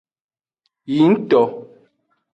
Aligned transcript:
Eyingto. 0.91 1.41